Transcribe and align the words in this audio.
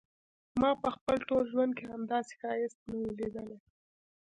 ما 0.61 0.69
په 0.83 0.89
خپل 0.95 1.17
ټول 1.29 1.43
ژوند 1.51 1.71
کې 1.77 1.85
همداسي 1.93 2.33
ښایست 2.41 2.79
نه 2.89 2.95
و 3.01 3.15
ليدلی. 3.17 3.57